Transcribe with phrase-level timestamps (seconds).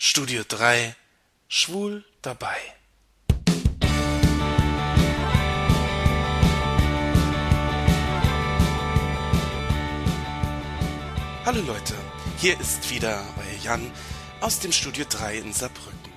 [0.00, 0.94] Studio 3
[1.48, 2.56] Schwul dabei.
[11.44, 11.96] Hallo Leute,
[12.38, 13.92] hier ist wieder euer Jan
[14.40, 16.12] aus dem Studio 3 in Saarbrücken.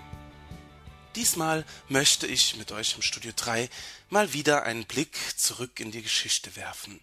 [1.15, 3.67] Diesmal möchte ich mit euch im Studio 3
[4.09, 6.99] mal wieder einen Blick zurück in die Geschichte werfen.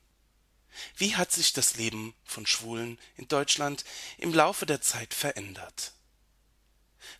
[0.96, 3.84] Wie hat sich das Leben von Schwulen in Deutschland
[4.16, 5.97] im Laufe der Zeit verändert?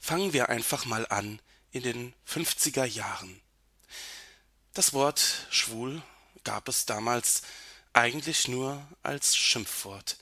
[0.01, 3.41] Fangen wir einfach mal an in den 50er Jahren.
[4.75, 6.03] Das Wort schwul
[6.45, 7.43] gab es damals
[7.93, 10.17] eigentlich nur als Schimpfwort.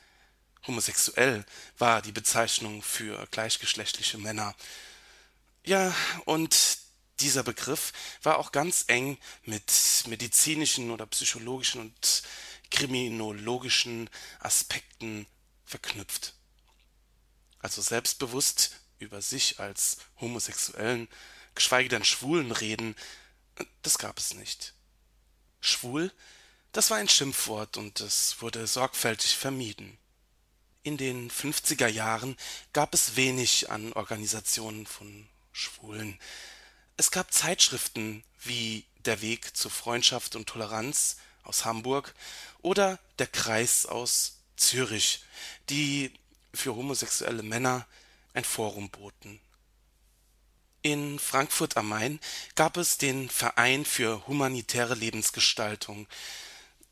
[0.67, 1.45] Homosexuell
[1.79, 4.55] war die Bezeichnung für gleichgeschlechtliche Männer.
[5.65, 6.79] Ja, und
[7.21, 9.73] dieser Begriff war auch ganz eng mit
[10.07, 12.23] medizinischen oder psychologischen und
[12.71, 14.11] kriminologischen
[14.41, 15.27] Aspekten
[15.65, 16.35] verknüpft.
[17.61, 21.09] Also selbstbewusst über sich als Homosexuellen,
[21.55, 22.97] geschweige denn Schwulen reden,
[23.83, 24.75] das gab es nicht.
[25.61, 26.13] Schwul,
[26.73, 29.99] das war ein Schimpfwort und es wurde sorgfältig vermieden.
[30.83, 32.37] In den 50er Jahren
[32.73, 36.19] gab es wenig an Organisationen von Schwulen.
[36.97, 42.15] Es gab Zeitschriften wie Der Weg zur Freundschaft und Toleranz aus Hamburg
[42.63, 45.25] oder Der Kreis aus Zürich,
[45.69, 46.13] die
[46.55, 47.87] für homosexuelle Männer
[48.37, 49.41] ein Forum boten.
[50.83, 52.21] In Frankfurt am Main
[52.55, 56.07] gab es den Verein für humanitäre Lebensgestaltung,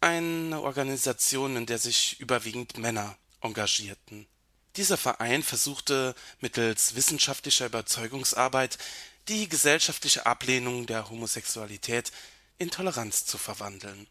[0.01, 4.27] eine Organisation, in der sich überwiegend Männer engagierten.
[4.77, 8.79] Dieser Verein versuchte mittels wissenschaftlicher Überzeugungsarbeit
[9.29, 12.11] die gesellschaftliche Ablehnung der Homosexualität
[12.59, 14.09] in Toleranz zu verwandeln.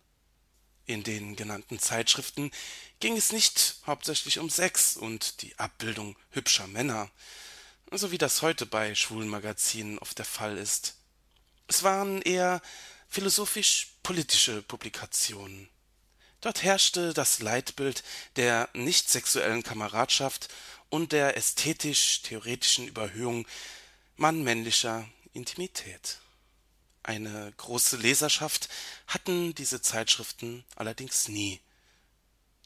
[0.86, 2.52] In den genannten Zeitschriften
[3.00, 7.09] ging es nicht hauptsächlich um Sex und die Abbildung hübscher Männer,
[7.92, 10.95] so wie das heute bei schwulen Magazinen oft der Fall ist.
[11.67, 12.62] Es waren eher
[13.08, 15.70] philosophisch-politische Publikationen.
[16.41, 18.03] Dort herrschte das Leitbild
[18.35, 20.50] der nicht sexuellen Kameradschaft
[20.90, 23.47] und der ästhetisch-theoretischen Überhöhung
[24.18, 26.19] mann-männlicher Intimität.
[27.03, 28.69] Eine große Leserschaft
[29.08, 31.59] hatten diese Zeitschriften allerdings nie,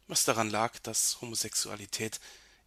[0.08, 2.20] was daran lag, dass Homosexualität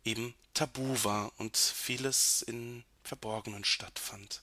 [0.04, 4.42] eben tabu war und vieles in Verborgenen stattfand.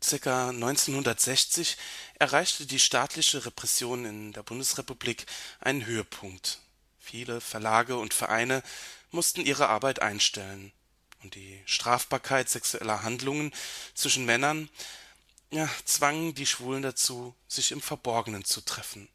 [0.00, 1.76] Circa 1960
[2.20, 5.26] erreichte die staatliche Repression in der Bundesrepublik
[5.58, 6.60] einen Höhepunkt.
[7.00, 8.62] Viele Verlage und Vereine
[9.10, 10.72] mussten ihre Arbeit einstellen,
[11.24, 13.52] und die Strafbarkeit sexueller Handlungen
[13.94, 14.68] zwischen Männern
[15.50, 19.08] ja, zwangen die Schwulen dazu, sich im Verborgenen zu treffen.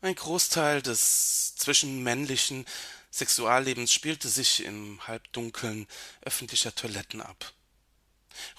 [0.00, 2.66] Ein Großteil des zwischenmännlichen
[3.10, 5.86] Sexuallebens spielte sich im Halbdunkeln
[6.22, 7.52] öffentlicher Toiletten ab.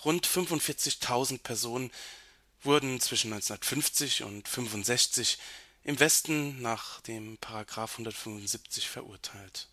[0.04, 1.92] Rund 45.000 Personen
[2.64, 5.38] wurden zwischen 1950 und 65
[5.84, 9.68] im Westen nach dem Paragraph 175 verurteilt.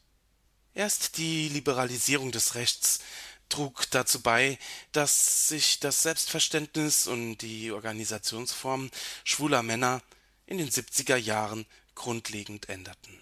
[0.74, 3.00] Erst die Liberalisierung des Rechts
[3.52, 4.58] trug dazu bei,
[4.92, 8.90] dass sich das Selbstverständnis und die Organisationsformen
[9.24, 10.02] schwuler Männer
[10.46, 13.20] in den 70er Jahren grundlegend änderten.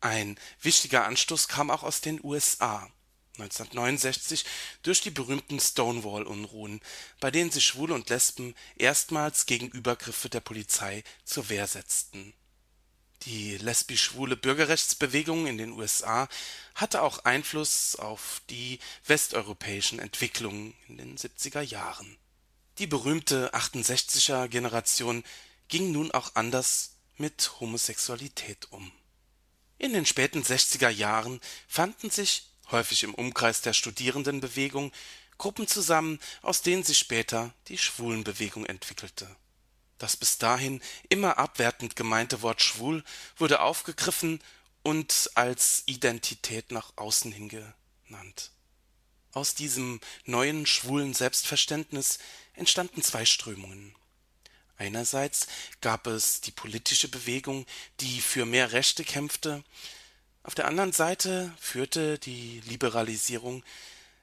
[0.00, 2.90] Ein wichtiger Anstoß kam auch aus den USA
[3.38, 4.46] 1969
[4.82, 6.80] durch die berühmten Stonewall-Unruhen,
[7.20, 12.32] bei denen sich Schwule und Lesben erstmals gegen Übergriffe der Polizei zur Wehr setzten
[13.22, 16.28] die lesbisch-schwule Bürgerrechtsbewegung in den USA
[16.74, 22.18] hatte auch Einfluss auf die westeuropäischen Entwicklungen in den 70er Jahren.
[22.78, 25.24] Die berühmte 68er Generation
[25.68, 28.92] ging nun auch anders mit Homosexualität um.
[29.78, 34.92] In den späten 60er Jahren fanden sich, häufig im Umkreis der Studierendenbewegung,
[35.38, 39.34] Gruppen zusammen, aus denen sich später die Schwulenbewegung entwickelte
[39.98, 43.02] das bis dahin immer abwertend gemeinte Wort schwul
[43.36, 44.40] wurde aufgegriffen
[44.82, 48.50] und als Identität nach außen hin genannt.
[49.32, 52.18] Aus diesem neuen schwulen Selbstverständnis
[52.54, 53.94] entstanden zwei Strömungen.
[54.78, 55.46] Einerseits
[55.80, 57.66] gab es die politische Bewegung,
[58.00, 59.64] die für mehr Rechte kämpfte,
[60.46, 63.64] auf der anderen Seite führte die Liberalisierung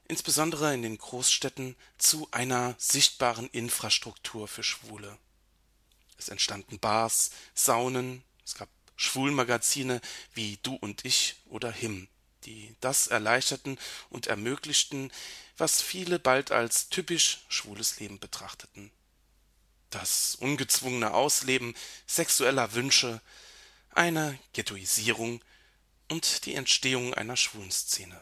[0.08, 5.18] insbesondere in den Großstädten zu einer sichtbaren Infrastruktur für Schwule
[6.18, 10.00] es entstanden Bars, Saunen, es gab Schwulmagazine
[10.34, 12.08] wie Du und Ich oder Him,
[12.44, 13.78] die das erleichterten
[14.10, 15.12] und ermöglichten,
[15.56, 18.90] was viele bald als typisch schwules Leben betrachteten.
[19.90, 21.74] Das ungezwungene Ausleben
[22.06, 23.20] sexueller Wünsche,
[23.90, 25.42] eine Ghettoisierung
[26.10, 28.20] und die Entstehung einer Schwulenszene.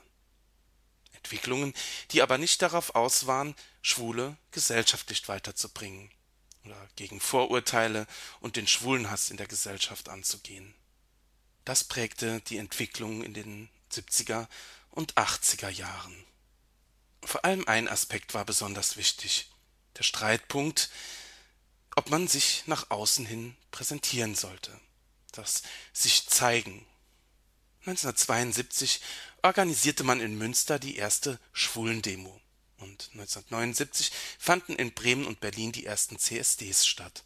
[1.13, 1.73] Entwicklungen,
[2.11, 6.11] die aber nicht darauf aus waren, Schwule gesellschaftlich weiterzubringen
[6.65, 8.07] oder gegen Vorurteile
[8.41, 10.75] und den Schwulenhass in der Gesellschaft anzugehen.
[11.65, 14.49] Das prägte die Entwicklung in den 70er
[14.91, 16.25] und 80er Jahren.
[17.25, 19.51] Vor allem ein Aspekt war besonders wichtig.
[19.97, 20.91] Der Streitpunkt,
[21.95, 24.79] ob man sich nach außen hin präsentieren sollte.
[25.31, 25.63] Das
[25.93, 26.87] sich zeigen.
[27.81, 29.01] 1972
[29.43, 32.42] organisierte man in Münster die erste Schwulendemo
[32.83, 37.25] und 1979 fanden in Bremen und Berlin die ersten CSDs statt.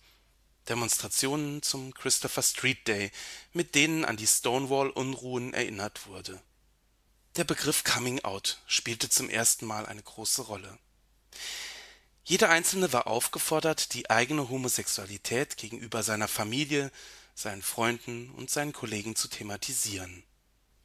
[0.69, 3.11] Demonstrationen zum Christopher Street Day,
[3.53, 6.41] mit denen an die Stonewall-Unruhen erinnert wurde.
[7.37, 10.79] Der Begriff Coming Out spielte zum ersten Mal eine große Rolle.
[12.25, 16.91] Jeder Einzelne war aufgefordert, die eigene Homosexualität gegenüber seiner Familie,
[17.35, 20.25] seinen Freunden und seinen Kollegen zu thematisieren.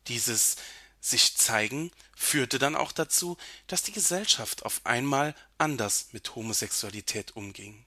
[0.07, 0.57] Dieses
[1.01, 3.35] sich zeigen führte dann auch dazu,
[3.67, 7.85] dass die Gesellschaft auf einmal anders mit Homosexualität umging.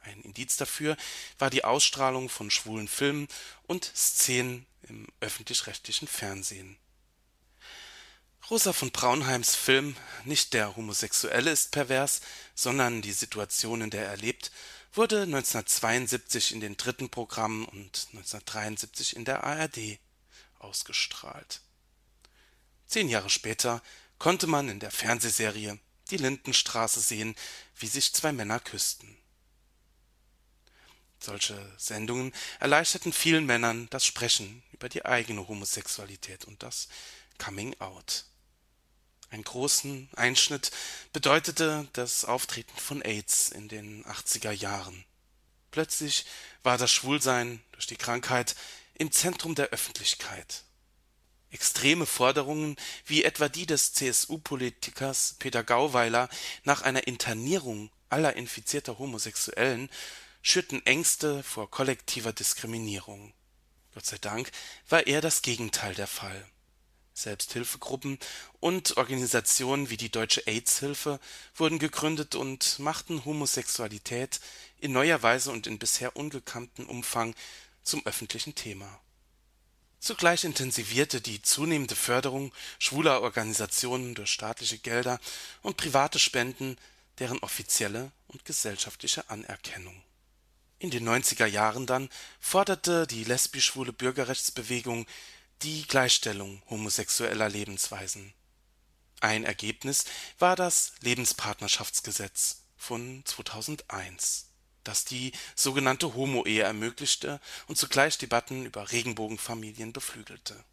[0.00, 0.96] Ein Indiz dafür
[1.38, 3.28] war die Ausstrahlung von schwulen Filmen
[3.66, 6.78] und Szenen im öffentlich-rechtlichen Fernsehen.
[8.50, 12.20] Rosa von Braunheims Film Nicht der Homosexuelle ist pervers,
[12.54, 14.52] sondern die Situation, in der er lebt,
[14.92, 19.98] wurde 1972 in den dritten Programmen und 1973 in der ARD
[20.58, 21.60] ausgestrahlt
[22.88, 23.82] Zehn Jahre später
[24.18, 25.78] konnte man in der Fernsehserie
[26.10, 27.36] Die Lindenstraße sehen,
[27.76, 29.16] wie sich zwei Männer küssten.
[31.20, 36.88] Solche Sendungen erleichterten vielen Männern das Sprechen über die eigene Homosexualität und das
[37.36, 38.24] Coming Out.
[39.30, 40.70] Einen großen Einschnitt
[41.12, 45.04] bedeutete das Auftreten von AIDS in den 80er Jahren.
[45.70, 46.24] Plötzlich
[46.62, 48.56] war das Schwulsein durch die Krankheit
[48.94, 50.64] im Zentrum der Öffentlichkeit.
[51.50, 56.28] Extreme Forderungen wie etwa die des CSU-Politikers Peter Gauweiler
[56.64, 59.88] nach einer Internierung aller infizierter Homosexuellen
[60.42, 63.32] schürten Ängste vor kollektiver Diskriminierung.
[63.94, 64.50] Gott sei Dank
[64.88, 66.46] war eher das Gegenteil der Fall.
[67.14, 68.18] Selbsthilfegruppen
[68.60, 71.18] und Organisationen wie die Deutsche AIDS-Hilfe
[71.56, 74.40] wurden gegründet und machten Homosexualität
[74.78, 77.34] in neuer Weise und in bisher ungekanntem Umfang
[77.82, 79.00] zum öffentlichen Thema
[80.00, 85.20] Zugleich intensivierte die zunehmende Förderung schwuler Organisationen durch staatliche Gelder
[85.62, 86.76] und private Spenden
[87.18, 90.02] deren offizielle und gesellschaftliche Anerkennung.
[90.78, 92.08] In den 90er Jahren dann
[92.38, 95.06] forderte die lesbisch-schwule Bürgerrechtsbewegung
[95.62, 98.32] die Gleichstellung homosexueller Lebensweisen.
[99.20, 100.04] Ein Ergebnis
[100.38, 104.47] war das Lebenspartnerschaftsgesetz von 2001
[104.84, 110.64] das die sogenannte Homo-Ehe ermöglichte und zugleich Debatten über Regenbogenfamilien beflügelte.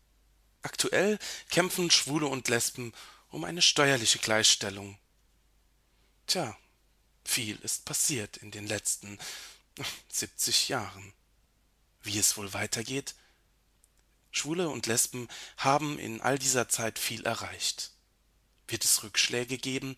[0.61, 1.19] Aktuell
[1.49, 2.93] kämpfen Schwule und Lesben
[3.29, 4.97] um eine steuerliche Gleichstellung.
[6.27, 6.57] Tja,
[7.23, 9.19] viel ist passiert in den letzten
[10.09, 11.13] 70 Jahren.
[12.01, 13.15] Wie es wohl weitergeht?
[14.31, 15.27] Schwule und Lesben
[15.57, 17.91] haben in all dieser Zeit viel erreicht.
[18.67, 19.95] Wird es Rückschläge geben,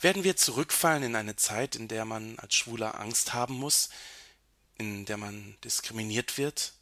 [0.00, 3.90] werden wir zurückfallen in eine Zeit, in der man als Schwuler Angst haben muss,
[4.76, 6.72] in der man diskriminiert wird?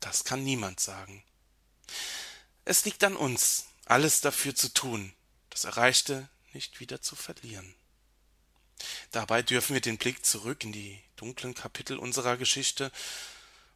[0.00, 1.22] Das kann niemand sagen.
[2.64, 5.12] Es liegt an uns, alles dafür zu tun,
[5.50, 7.74] das Erreichte nicht wieder zu verlieren.
[9.10, 12.92] Dabei dürfen wir den Blick zurück in die dunklen Kapitel unserer Geschichte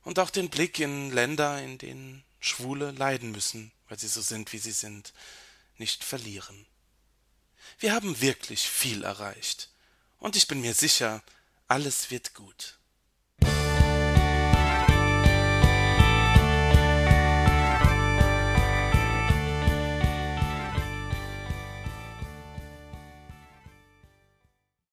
[0.05, 4.53] und auch den Blick in Länder, in denen Schwule leiden müssen, weil sie so sind,
[4.53, 5.13] wie sie sind,
[5.79, 6.67] nicht verlieren.
[7.79, 9.69] Wir haben wirklich viel erreicht.
[10.19, 11.23] Und ich bin mir sicher,
[11.69, 12.79] alles wird gut.